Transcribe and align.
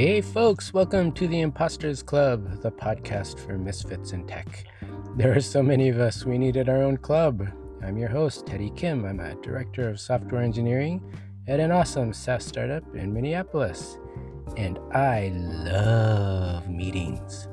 Hey, 0.00 0.22
folks, 0.22 0.72
welcome 0.72 1.12
to 1.12 1.28
the 1.28 1.42
Imposters 1.42 2.02
Club, 2.02 2.62
the 2.62 2.70
podcast 2.70 3.38
for 3.38 3.58
misfits 3.58 4.12
in 4.12 4.26
tech. 4.26 4.64
There 5.18 5.36
are 5.36 5.42
so 5.42 5.62
many 5.62 5.90
of 5.90 6.00
us, 6.00 6.24
we 6.24 6.38
needed 6.38 6.70
our 6.70 6.82
own 6.82 6.96
club. 6.96 7.46
I'm 7.82 7.98
your 7.98 8.08
host, 8.08 8.46
Teddy 8.46 8.70
Kim. 8.70 9.04
I'm 9.04 9.20
a 9.20 9.34
director 9.42 9.90
of 9.90 10.00
software 10.00 10.40
engineering 10.40 11.02
at 11.46 11.60
an 11.60 11.70
awesome 11.70 12.14
SaaS 12.14 12.46
startup 12.46 12.82
in 12.94 13.12
Minneapolis. 13.12 13.98
And 14.56 14.78
I 14.94 15.32
love 15.34 16.70
meetings. 16.70 17.48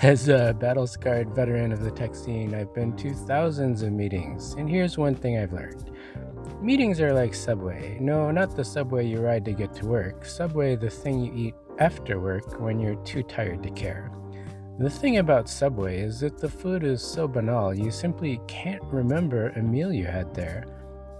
As 0.00 0.30
a 0.30 0.56
battle 0.58 0.86
scarred 0.86 1.34
veteran 1.34 1.70
of 1.70 1.84
the 1.84 1.90
tech 1.90 2.14
scene, 2.14 2.54
I've 2.54 2.72
been 2.72 2.96
to 2.96 3.12
thousands 3.12 3.82
of 3.82 3.92
meetings, 3.92 4.54
and 4.54 4.70
here's 4.70 4.96
one 4.96 5.14
thing 5.14 5.36
I've 5.36 5.52
learned. 5.52 5.90
Meetings 6.62 6.98
are 7.02 7.12
like 7.12 7.34
Subway. 7.34 7.98
No, 8.00 8.30
not 8.30 8.56
the 8.56 8.64
Subway 8.64 9.06
you 9.06 9.18
ride 9.18 9.44
to 9.44 9.52
get 9.52 9.74
to 9.74 9.86
work. 9.86 10.24
Subway, 10.24 10.76
the 10.76 10.88
thing 10.88 11.20
you 11.20 11.32
eat 11.34 11.54
after 11.80 12.20
work 12.20 12.60
when 12.60 12.78
you're 12.78 13.02
too 13.04 13.22
tired 13.22 13.62
to 13.62 13.70
care. 13.70 14.12
The 14.78 14.90
thing 14.90 15.18
about 15.18 15.48
Subway 15.48 16.00
is 16.00 16.20
that 16.20 16.38
the 16.38 16.48
food 16.48 16.84
is 16.84 17.02
so 17.02 17.26
banal 17.26 17.74
you 17.74 17.90
simply 17.90 18.40
can't 18.46 18.82
remember 18.84 19.48
a 19.48 19.62
meal 19.62 19.92
you 19.92 20.06
had 20.06 20.34
there. 20.34 20.66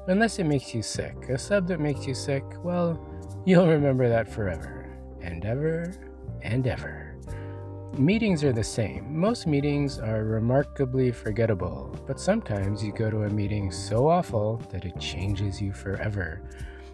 Unless 0.07 0.39
it 0.39 0.45
makes 0.45 0.75
you 0.75 0.83
sick. 0.83 1.29
A 1.29 1.39
sub 1.39 1.67
that 1.69 1.81
makes 1.81 2.07
you 2.07 2.15
sick, 2.15 2.45
well, 2.63 2.99
you'll 3.45 3.67
remember 3.67 4.09
that 4.09 4.33
forever. 4.33 4.89
And 5.21 5.45
ever 5.45 5.93
and 6.43 6.67
ever. 6.67 7.17
Meetings 7.99 8.45
are 8.45 8.53
the 8.53 8.65
same. 8.65 9.19
Most 9.19 9.47
meetings 9.47 9.99
are 9.99 10.25
remarkably 10.25 11.11
forgettable, 11.11 11.95
but 12.07 12.21
sometimes 12.21 12.83
you 12.83 12.93
go 12.93 13.11
to 13.11 13.25
a 13.25 13.31
meeting 13.31 13.71
so 13.71 14.09
awful 14.09 14.57
that 14.71 14.85
it 14.85 14.99
changes 14.99 15.61
you 15.61 15.73
forever. 15.73 16.41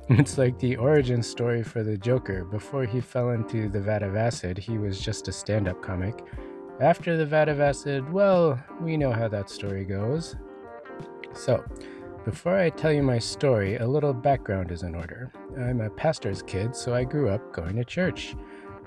It's 0.10 0.38
like 0.38 0.56
the 0.60 0.76
origin 0.76 1.20
story 1.20 1.64
for 1.64 1.82
the 1.82 1.98
Joker. 1.98 2.44
Before 2.44 2.84
he 2.84 3.00
fell 3.00 3.30
into 3.30 3.68
the 3.68 3.80
vat 3.80 4.04
of 4.04 4.14
acid, 4.14 4.56
he 4.56 4.78
was 4.78 5.00
just 5.00 5.26
a 5.26 5.32
stand 5.32 5.66
up 5.66 5.82
comic. 5.82 6.24
After 6.80 7.16
the 7.16 7.26
vat 7.26 7.48
of 7.48 7.58
acid, 7.58 8.08
well, 8.12 8.56
we 8.80 8.96
know 8.96 9.10
how 9.10 9.26
that 9.26 9.50
story 9.50 9.84
goes. 9.84 10.36
So, 11.32 11.64
before 12.24 12.56
I 12.56 12.70
tell 12.70 12.92
you 12.92 13.02
my 13.02 13.18
story, 13.18 13.78
a 13.78 13.86
little 13.86 14.14
background 14.14 14.70
is 14.70 14.84
in 14.84 14.94
order. 14.94 15.32
I'm 15.58 15.80
a 15.80 15.90
pastor's 15.90 16.40
kid, 16.40 16.76
so 16.76 16.94
I 16.94 17.02
grew 17.02 17.28
up 17.28 17.52
going 17.52 17.74
to 17.74 17.84
church. 17.84 18.36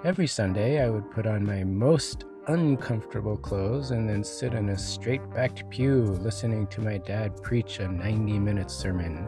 Every 0.06 0.28
Sunday, 0.28 0.82
I 0.82 0.90
would 0.90 1.12
put 1.12 1.28
on 1.28 1.46
my 1.46 1.66
most 1.66 2.24
uncomfortable 2.48 3.36
clothes 3.36 3.92
and 3.92 4.08
then 4.08 4.24
sit 4.24 4.54
in 4.54 4.70
a 4.70 4.78
straight 4.78 5.30
backed 5.32 5.70
pew 5.70 6.04
listening 6.22 6.66
to 6.68 6.82
my 6.82 6.98
dad 6.98 7.44
preach 7.44 7.80
a 7.80 7.90
90 7.90 8.40
minute 8.40 8.72
sermon. 8.72 9.28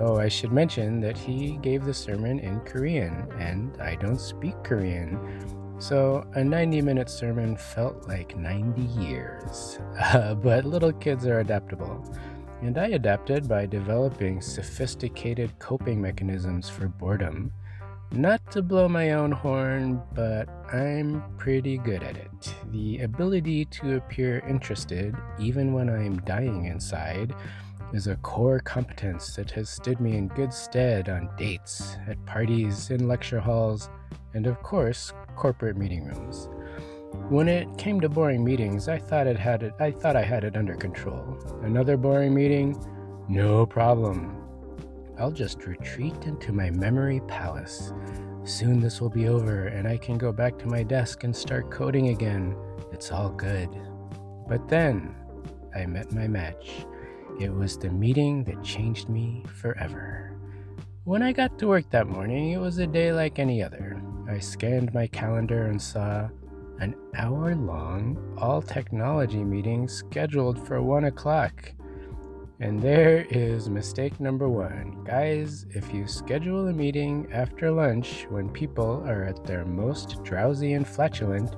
Oh, 0.00 0.16
I 0.16 0.28
should 0.28 0.52
mention 0.52 1.00
that 1.00 1.18
he 1.18 1.56
gave 1.56 1.84
the 1.84 1.94
sermon 1.94 2.38
in 2.38 2.60
Korean, 2.60 3.26
and 3.38 3.76
I 3.80 3.96
don't 3.96 4.20
speak 4.20 4.54
Korean. 4.62 5.18
So 5.80 6.24
a 6.34 6.44
90 6.44 6.82
minute 6.82 7.10
sermon 7.10 7.56
felt 7.56 8.06
like 8.08 8.36
90 8.36 8.82
years. 9.00 9.78
Uh, 9.98 10.34
but 10.34 10.64
little 10.64 10.92
kids 10.92 11.26
are 11.26 11.40
adaptable. 11.40 12.02
And 12.62 12.78
I 12.78 12.88
adapted 12.88 13.48
by 13.48 13.66
developing 13.66 14.40
sophisticated 14.40 15.58
coping 15.58 16.00
mechanisms 16.00 16.68
for 16.68 16.88
boredom. 16.88 17.52
Not 18.12 18.40
to 18.52 18.62
blow 18.62 18.88
my 18.88 19.12
own 19.12 19.32
horn, 19.32 20.00
but 20.14 20.48
I'm 20.72 21.22
pretty 21.36 21.76
good 21.76 22.02
at 22.02 22.16
it. 22.16 22.54
The 22.70 23.00
ability 23.00 23.66
to 23.66 23.96
appear 23.96 24.38
interested, 24.48 25.14
even 25.38 25.74
when 25.74 25.90
I'm 25.90 26.20
dying 26.20 26.64
inside, 26.64 27.34
is 27.92 28.06
a 28.06 28.16
core 28.16 28.60
competence 28.60 29.34
that 29.36 29.50
has 29.52 29.68
stood 29.68 30.00
me 30.00 30.16
in 30.16 30.28
good 30.28 30.52
stead 30.52 31.08
on 31.08 31.30
dates, 31.36 31.96
at 32.06 32.24
parties, 32.26 32.90
in 32.90 33.08
lecture 33.08 33.40
halls, 33.40 33.88
and 34.34 34.46
of 34.46 34.62
course, 34.62 35.12
corporate 35.36 35.76
meeting 35.76 36.04
rooms. 36.04 36.48
When 37.30 37.48
it 37.48 37.78
came 37.78 38.00
to 38.00 38.08
boring 38.08 38.44
meetings, 38.44 38.88
I 38.88 38.98
thought 38.98 39.26
it 39.26 39.38
had 39.38 39.62
it 39.62 39.72
I 39.80 39.90
thought 39.90 40.16
I 40.16 40.22
had 40.22 40.44
it 40.44 40.56
under 40.56 40.74
control. 40.74 41.38
Another 41.62 41.96
boring 41.96 42.34
meeting? 42.34 42.76
No 43.28 43.64
problem. 43.64 44.36
I'll 45.18 45.30
just 45.30 45.66
retreat 45.66 46.24
into 46.24 46.52
my 46.52 46.70
memory 46.70 47.20
palace. 47.26 47.92
Soon 48.44 48.80
this 48.80 49.00
will 49.00 49.10
be 49.10 49.28
over 49.28 49.66
and 49.66 49.88
I 49.88 49.96
can 49.96 50.16
go 50.16 50.32
back 50.32 50.58
to 50.58 50.66
my 50.66 50.82
desk 50.82 51.24
and 51.24 51.34
start 51.34 51.70
coding 51.70 52.08
again. 52.08 52.56
It's 52.92 53.10
all 53.10 53.30
good. 53.30 53.68
But 54.46 54.68
then 54.68 55.14
I 55.74 55.86
met 55.86 56.12
my 56.12 56.28
match. 56.28 56.86
It 57.40 57.54
was 57.54 57.78
the 57.78 57.90
meeting 57.90 58.44
that 58.44 58.62
changed 58.62 59.08
me 59.08 59.44
forever. 59.54 60.36
When 61.04 61.22
I 61.22 61.32
got 61.32 61.58
to 61.58 61.68
work 61.68 61.88
that 61.90 62.06
morning, 62.06 62.50
it 62.50 62.58
was 62.58 62.78
a 62.78 62.86
day 62.86 63.12
like 63.12 63.38
any 63.38 63.62
other. 63.62 64.02
I 64.28 64.38
scanned 64.40 64.92
my 64.92 65.06
calendar 65.06 65.66
and 65.66 65.80
saw 65.80 66.28
an 66.80 66.94
hour 67.16 67.54
long 67.54 68.36
all 68.36 68.60
technology 68.60 69.42
meeting 69.42 69.88
scheduled 69.88 70.66
for 70.66 70.82
1 70.82 71.04
o'clock. 71.04 71.72
And 72.60 72.80
there 72.82 73.24
is 73.30 73.70
mistake 73.70 74.18
number 74.18 74.48
one. 74.48 75.04
Guys, 75.04 75.64
if 75.70 75.94
you 75.94 76.08
schedule 76.08 76.66
a 76.66 76.72
meeting 76.72 77.28
after 77.32 77.70
lunch 77.70 78.26
when 78.30 78.48
people 78.48 79.02
are 79.06 79.22
at 79.22 79.44
their 79.44 79.64
most 79.64 80.22
drowsy 80.24 80.72
and 80.72 80.86
flatulent, 80.86 81.54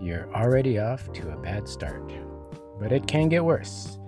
you're 0.00 0.34
already 0.34 0.78
off 0.78 1.12
to 1.12 1.30
a 1.32 1.36
bad 1.36 1.68
start. 1.68 2.12
But 2.80 2.92
it 2.92 3.06
can 3.06 3.28
get 3.28 3.44
worse. 3.44 3.98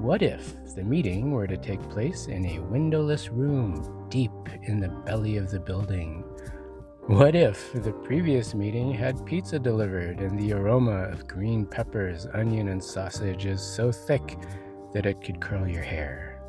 What 0.00 0.22
if 0.22 0.56
the 0.74 0.82
meeting 0.82 1.30
were 1.30 1.46
to 1.46 1.58
take 1.58 1.90
place 1.90 2.26
in 2.26 2.46
a 2.46 2.58
windowless 2.58 3.28
room 3.28 4.06
deep 4.08 4.32
in 4.62 4.80
the 4.80 4.88
belly 4.88 5.36
of 5.36 5.50
the 5.50 5.60
building? 5.60 6.24
What 7.06 7.34
if 7.34 7.70
the 7.74 7.92
previous 7.92 8.54
meeting 8.54 8.94
had 8.94 9.26
pizza 9.26 9.58
delivered 9.58 10.20
and 10.20 10.40
the 10.40 10.54
aroma 10.54 11.02
of 11.10 11.28
green 11.28 11.66
peppers, 11.66 12.26
onion, 12.32 12.68
and 12.68 12.82
sausage 12.82 13.44
is 13.44 13.60
so 13.60 13.92
thick 13.92 14.38
that 14.94 15.04
it 15.04 15.22
could 15.22 15.38
curl 15.38 15.68
your 15.68 15.82
hair? 15.82 16.40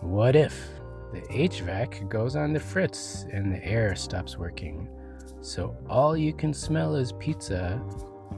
What 0.00 0.34
if 0.34 0.68
the 1.12 1.20
HVAC 1.20 2.08
goes 2.08 2.34
on 2.34 2.52
the 2.52 2.58
fritz 2.58 3.26
and 3.32 3.54
the 3.54 3.64
air 3.64 3.94
stops 3.94 4.36
working? 4.36 4.88
So 5.40 5.76
all 5.88 6.16
you 6.16 6.32
can 6.32 6.52
smell 6.52 6.96
is 6.96 7.12
pizza 7.12 7.80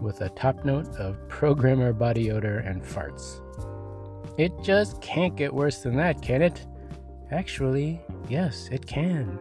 with 0.02 0.20
a 0.20 0.28
top 0.28 0.66
note 0.66 0.88
of 0.96 1.16
programmer 1.30 1.94
body 1.94 2.30
odor 2.30 2.58
and 2.58 2.82
farts. 2.82 3.40
It 4.36 4.52
just 4.62 5.00
can't 5.00 5.36
get 5.36 5.54
worse 5.54 5.82
than 5.82 5.96
that, 5.96 6.20
can 6.20 6.42
it? 6.42 6.66
Actually, 7.30 8.00
yes, 8.28 8.68
it 8.72 8.84
can. 8.86 9.38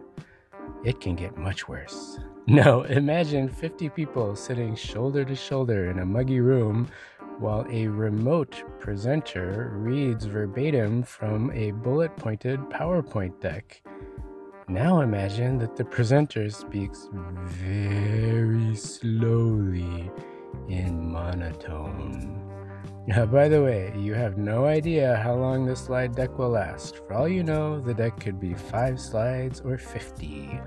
It 0.84 1.00
can 1.00 1.16
get 1.16 1.36
much 1.36 1.68
worse. 1.68 2.18
No, 2.46 2.82
imagine 2.82 3.48
50 3.48 3.88
people 3.88 4.36
sitting 4.36 4.76
shoulder 4.76 5.24
to 5.24 5.34
shoulder 5.34 5.90
in 5.90 6.00
a 6.00 6.04
muggy 6.04 6.40
room 6.40 6.88
while 7.38 7.66
a 7.70 7.86
remote 7.86 8.62
presenter 8.78 9.70
reads 9.72 10.26
verbatim 10.26 11.04
from 11.04 11.50
a 11.52 11.70
bullet 11.70 12.14
pointed 12.18 12.60
PowerPoint 12.68 13.40
deck. 13.40 13.82
Now 14.68 15.00
imagine 15.00 15.56
that 15.60 15.74
the 15.74 15.86
presenter 15.86 16.50
speaks 16.50 17.08
very 17.12 18.76
slowly 18.76 20.10
in 20.68 21.10
monotone. 21.10 22.43
Uh, 23.12 23.26
by 23.26 23.48
the 23.48 23.62
way, 23.62 23.92
you 23.98 24.14
have 24.14 24.38
no 24.38 24.64
idea 24.64 25.16
how 25.16 25.34
long 25.34 25.66
this 25.66 25.80
slide 25.80 26.14
deck 26.14 26.38
will 26.38 26.48
last. 26.48 26.96
For 26.96 27.12
all 27.12 27.28
you 27.28 27.42
know, 27.42 27.78
the 27.78 27.92
deck 27.92 28.18
could 28.18 28.40
be 28.40 28.54
5 28.54 28.98
slides 28.98 29.60
or 29.60 29.76
50. 29.76 30.58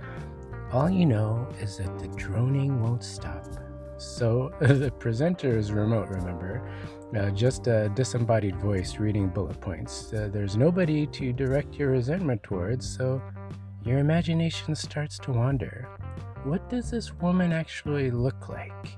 All 0.72 0.88
you 0.88 1.08
know 1.08 1.48
is 1.60 1.78
that 1.78 1.98
the 1.98 2.08
droning 2.10 2.80
won't 2.84 3.04
stop. 3.04 3.44
So, 3.98 4.52
the 4.60 4.92
presenter 4.92 5.58
is 5.58 5.72
remote, 5.72 6.10
remember? 6.10 6.62
Uh, 7.18 7.32
just 7.32 7.66
a 7.66 7.90
disembodied 7.96 8.58
voice 8.58 8.98
reading 9.00 9.30
bullet 9.30 9.60
points. 9.60 10.14
Uh, 10.14 10.30
there's 10.32 10.56
nobody 10.56 11.08
to 11.08 11.34
direct 11.34 11.74
your 11.74 11.90
resentment 11.90 12.44
towards, 12.44 12.88
so 12.88 13.20
your 13.84 13.98
imagination 13.98 14.76
starts 14.76 15.18
to 15.20 15.32
wander. 15.32 15.88
What 16.44 16.70
does 16.70 16.92
this 16.92 17.14
woman 17.14 17.52
actually 17.52 18.12
look 18.12 18.48
like? 18.48 18.98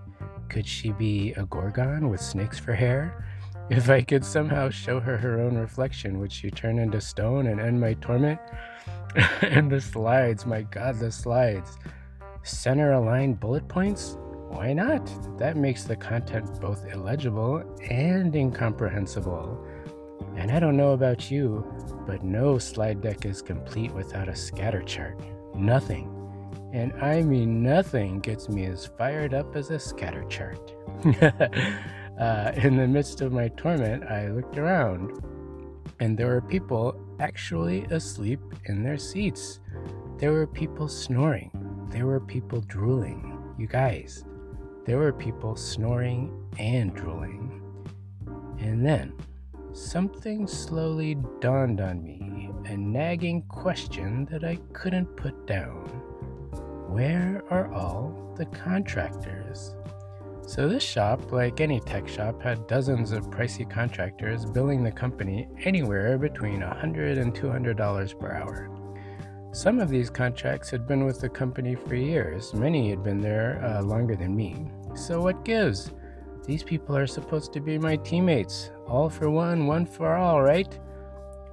Could 0.50 0.68
she 0.68 0.92
be 0.92 1.32
a 1.34 1.46
Gorgon 1.46 2.10
with 2.10 2.20
snakes 2.20 2.60
for 2.60 2.74
hair? 2.74 3.26
If 3.70 3.88
I 3.88 4.02
could 4.02 4.26
somehow 4.26 4.70
show 4.70 5.00
her 5.00 5.16
her 5.18 5.40
own 5.40 5.56
reflection, 5.56 6.20
would 6.20 6.32
she 6.32 6.50
turn 6.50 6.80
into 6.80 7.00
stone 7.00 7.46
and 7.48 7.60
end 7.60 7.80
my 7.80 7.94
torment? 7.96 8.40
and 9.42 9.72
the 9.72 9.80
slides, 9.80 10.46
my 10.46 10.64
god, 10.64 10.98
the 11.00 11.12
slides. 11.12 11.78
Center 12.42 12.94
aligned 12.94 13.40
bullet 13.40 13.68
points? 13.68 14.18
Why 14.50 14.74
not? 14.74 15.08
That 15.38 15.56
makes 15.56 15.84
the 15.84 15.96
content 15.96 16.60
both 16.60 16.92
illegible 16.92 17.64
and 17.92 18.36
incomprehensible. 18.36 19.64
And 20.36 20.50
I 20.50 20.60
don't 20.60 20.78
know 20.78 20.94
about 20.94 21.30
you, 21.30 21.64
but 22.08 22.24
no 22.24 22.58
slide 22.58 23.02
deck 23.02 23.26
is 23.26 23.44
complete 23.44 23.94
without 23.94 24.30
a 24.30 24.36
scatter 24.36 24.82
chart. 24.82 25.22
Nothing. 25.54 26.16
And 26.74 26.92
I 26.94 27.22
mean 27.22 27.62
nothing 27.62 28.20
gets 28.20 28.50
me 28.50 28.66
as 28.66 28.88
fired 28.88 29.36
up 29.36 29.56
as 29.56 29.70
a 29.70 29.78
scatter 29.78 30.24
chart. 30.24 30.74
uh, 32.20 32.52
in 32.56 32.78
the 32.78 32.88
midst 32.88 33.22
of 33.22 33.32
my 33.32 33.48
torment, 33.50 34.04
I 34.04 34.30
looked 34.30 34.58
around, 34.58 35.22
and 36.00 36.18
there 36.18 36.28
were 36.28 36.42
people 36.42 37.00
actually 37.20 37.86
asleep 37.86 38.40
in 38.66 38.84
their 38.84 38.98
seats. 38.98 39.60
There 40.18 40.32
were 40.32 40.48
people 40.48 40.88
snoring. 40.88 41.52
There 41.90 42.06
were 42.06 42.20
people 42.20 42.62
drooling. 42.62 43.56
You 43.58 43.68
guys, 43.68 44.26
there 44.86 44.98
were 44.98 45.14
people 45.14 45.56
snoring 45.56 46.32
and 46.58 46.94
drooling. 46.94 47.62
And 48.60 48.86
then 48.86 49.14
something 49.74 50.48
slowly 50.48 51.16
dawned 51.40 51.80
on 51.82 52.04
me, 52.04 52.52
a 52.66 52.76
nagging 52.76 53.44
question 53.44 54.26
that 54.32 54.44
I 54.44 54.58
couldn't 54.74 55.16
put 55.16 55.48
down. 55.48 55.86
Where 56.90 57.44
are 57.50 57.72
all 57.74 58.34
the 58.38 58.46
contractors? 58.46 59.76
So, 60.50 60.68
this 60.68 60.82
shop, 60.82 61.32
like 61.32 61.62
any 61.62 61.80
tech 61.80 62.08
shop, 62.08 62.42
had 62.42 62.66
dozens 62.66 63.12
of 63.12 63.30
pricey 63.30 63.70
contractors 63.70 64.48
billing 64.48 64.84
the 64.84 64.92
company 64.92 65.48
anywhere 65.64 66.18
between 66.18 66.62
$100 66.62 67.22
and 67.22 67.36
$200 67.36 68.20
per 68.20 68.32
hour. 68.32 68.68
Some 69.52 69.78
of 69.78 69.90
these 69.90 70.10
contracts 70.10 70.72
had 70.72 70.88
been 70.88 71.06
with 71.06 71.22
the 71.22 71.30
company 71.30 71.76
for 71.76 71.94
years, 71.94 72.52
many 72.56 72.90
had 72.90 73.04
been 73.04 73.22
there 73.22 73.64
uh, 73.64 73.84
longer 73.84 74.16
than 74.16 74.36
me. 74.36 74.72
So, 74.96 75.22
what 75.22 75.46
gives? 75.46 75.92
These 76.48 76.64
people 76.64 76.98
are 76.98 77.06
supposed 77.06 77.54
to 77.54 77.60
be 77.60 77.78
my 77.78 77.98
teammates. 77.98 78.72
All 78.88 79.08
for 79.08 79.30
one, 79.30 79.68
one 79.68 79.86
for 79.86 80.16
all, 80.16 80.42
right? 80.42 80.80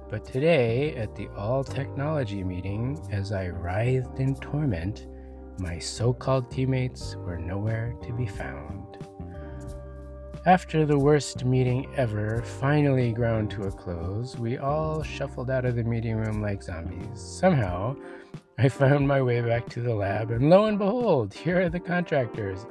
But 0.09 0.25
today, 0.25 0.95
at 0.95 1.15
the 1.15 1.27
all 1.37 1.63
technology 1.63 2.43
meeting, 2.43 2.99
as 3.11 3.31
I 3.31 3.49
writhed 3.49 4.19
in 4.19 4.33
torment, 4.37 5.05
my 5.59 5.79
so 5.79 6.13
called 6.13 6.51
teammates 6.51 7.15
were 7.15 7.37
nowhere 7.37 7.95
to 8.03 8.13
be 8.13 8.27
found. 8.27 8.86
After 10.47 10.85
the 10.85 10.97
worst 10.97 11.43
meeting 11.43 11.93
ever 11.97 12.41
finally 12.41 13.11
ground 13.11 13.51
to 13.51 13.63
a 13.63 13.71
close, 13.71 14.37
we 14.37 14.57
all 14.57 15.03
shuffled 15.03 15.49
out 15.49 15.65
of 15.65 15.75
the 15.75 15.83
meeting 15.83 16.15
room 16.15 16.41
like 16.41 16.63
zombies. 16.63 17.19
Somehow, 17.19 17.97
I 18.57 18.69
found 18.69 19.05
my 19.05 19.21
way 19.21 19.41
back 19.41 19.67
to 19.71 19.81
the 19.81 19.93
lab, 19.93 20.31
and 20.31 20.49
lo 20.49 20.63
and 20.63 20.79
behold, 20.79 21.33
here 21.33 21.59
are 21.59 21.69
the 21.69 21.81
contractors, 21.81 22.65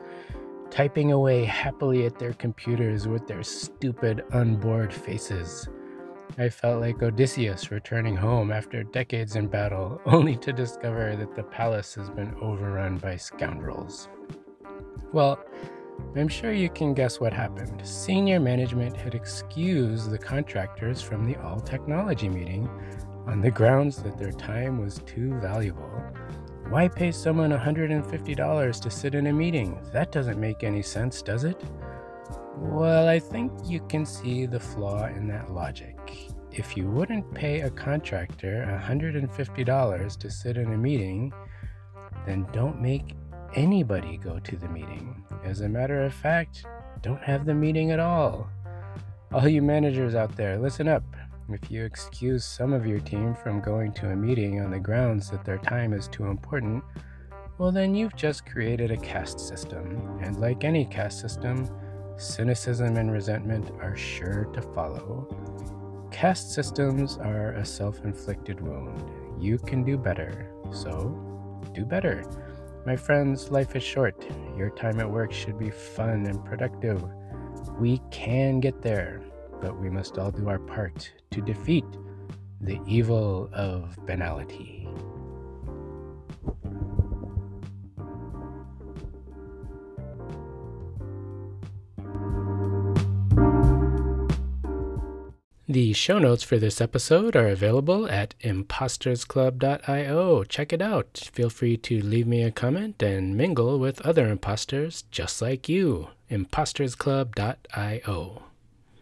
typing 0.71 1.13
away 1.13 1.45
happily 1.45 2.07
at 2.07 2.19
their 2.19 2.33
computers 2.33 3.07
with 3.07 3.27
their 3.27 3.43
stupid, 3.43 4.25
unbored 4.31 4.91
faces. 4.91 5.69
I 6.39 6.49
felt 6.49 6.81
like 6.81 7.03
Odysseus 7.03 7.71
returning 7.71 8.17
home 8.17 8.53
after 8.53 8.85
decades 8.85 9.37
in 9.37 9.49
battle, 9.49 10.01
only 10.07 10.37
to 10.37 10.51
discover 10.51 11.15
that 11.15 11.35
the 11.35 11.43
palace 11.43 11.95
has 11.97 12.09
been 12.09 12.35
overrun 12.41 12.97
by 12.97 13.17
scoundrels. 13.17 14.09
Well, 15.13 15.39
I'm 16.17 16.29
sure 16.29 16.53
you 16.53 16.71
can 16.71 16.95
guess 16.95 17.21
what 17.21 17.33
happened. 17.33 17.87
Senior 17.87 18.41
management 18.41 18.97
had 18.97 19.15
excused 19.15 20.11
the 20.11 20.19
contractors 20.19 21.03
from 21.03 21.27
the 21.27 21.37
all 21.37 21.61
technology 21.61 22.29
meeting 22.29 22.69
on 23.27 23.41
the 23.41 23.51
grounds 23.51 24.03
that 24.03 24.17
their 24.17 24.33
time 24.33 24.81
was 24.81 25.01
too 25.05 25.35
valuable. 25.41 25.91
Why 26.71 26.89
pay 26.89 27.13
someone 27.13 27.51
$150 27.51 28.81
to 28.81 28.91
sit 28.91 29.15
in 29.15 29.27
a 29.27 29.33
meeting? 29.33 29.79
That 29.93 30.11
doesn't 30.11 30.41
make 30.41 30.65
any 30.65 30.83
sense, 30.83 31.23
does 31.23 31.45
it? 31.45 31.63
Well, 32.57 33.09
I 33.09 33.19
think 33.19 33.53
you 33.65 33.81
can 33.89 34.07
see 34.07 34.47
the 34.47 34.59
flaw 34.59 35.07
in 35.07 35.29
that 35.29 35.53
logic. 35.53 35.97
If 36.51 36.77
you 36.77 36.89
wouldn't 36.89 37.35
pay 37.35 37.61
a 37.61 37.71
contractor 37.71 38.67
$150 38.83 40.19
to 40.19 40.31
sit 40.31 40.57
in 40.57 40.73
a 40.73 40.79
meeting, 40.79 41.33
then 42.25 42.47
don't 42.53 42.81
make 42.81 43.15
anybody 43.57 44.19
go 44.19 44.39
to 44.39 44.57
the 44.57 44.69
meeting. 44.69 45.25
As 45.43 45.63
a 45.63 45.69
matter 45.69 46.05
of 46.05 46.15
fact, 46.15 46.65
don't 47.03 47.23
have 47.23 47.47
the 47.47 47.55
meeting 47.55 47.91
at 47.91 47.99
all. 47.99 48.49
All 49.33 49.49
you 49.49 49.63
managers 49.63 50.15
out 50.15 50.37
there, 50.37 50.59
listen 50.59 50.87
up. 50.87 51.03
If 51.49 51.71
you 51.71 51.85
excuse 51.85 52.45
some 52.45 52.73
of 52.73 52.87
your 52.87 53.01
team 53.01 53.35
from 53.35 53.61
going 53.61 53.93
to 53.95 54.11
a 54.11 54.17
meeting 54.17 54.61
on 54.61 54.71
the 54.71 54.79
grounds 54.79 55.31
that 55.31 55.45
their 55.45 55.59
time 55.59 55.93
is 55.93 56.07
too 56.09 56.27
important, 56.27 56.85
well, 57.59 57.73
then 57.73 57.95
you've 57.95 58.15
just 58.15 58.45
created 58.45 58.91
a 58.91 58.97
caste 58.97 59.41
system. 59.41 60.19
And 60.23 60.39
like 60.39 60.63
any 60.63 60.85
caste 60.85 61.21
system, 61.21 61.69
cynicism 62.19 62.97
and 62.97 63.11
resentment 63.11 63.71
are 63.81 63.97
sure 63.97 64.45
to 64.53 64.61
follow. 64.61 66.09
Caste 66.11 66.53
systems 66.53 67.17
are 67.17 67.53
a 67.53 67.65
self 67.65 68.05
inflicted 68.05 68.61
wound. 68.61 69.11
You 69.41 69.59
can 69.59 69.83
do 69.83 69.97
better, 69.97 70.51
so 70.73 71.23
do 71.73 71.85
better. 71.85 72.25
My 72.87 72.95
friends, 72.95 73.51
life 73.51 73.75
is 73.75 73.83
short. 73.83 74.25
Your 74.57 74.71
time 74.71 75.01
at 75.01 75.11
work 75.11 75.33
should 75.33 75.59
be 75.59 75.71
fun 75.71 76.25
and 76.25 76.45
productive. 76.45 77.03
We 77.81 78.01
can 78.13 78.61
get 78.61 78.81
there, 78.81 79.21
but 79.61 79.77
we 79.81 79.91
must 79.91 80.19
all 80.19 80.31
do 80.31 80.49
our 80.49 80.61
part 80.61 81.11
to 81.33 81.41
defeat 81.41 81.85
the 82.61 82.79
evil 82.87 83.51
of 83.53 83.99
banality. 84.07 84.89
The 95.69 95.95
show 95.95 96.21
notes 96.21 96.45
for 96.45 96.59
this 96.59 96.81
episode 96.81 97.35
are 97.35 97.49
available 97.49 98.09
at 98.09 98.37
impostersclub.io. 98.45 100.45
Check 100.45 100.73
it 100.73 100.81
out. 100.81 101.29
Feel 101.33 101.51
free 101.51 101.77
to 101.79 102.01
leave 102.01 102.29
me 102.29 102.45
a 102.45 102.53
comment 102.53 103.03
and 103.03 103.37
mingle 103.37 103.81
with 103.81 104.01
other 104.03 104.29
imposters 104.29 105.03
just 105.11 105.43
like 105.43 105.69
you. 105.69 106.11
impostersclub.io. 106.31 108.43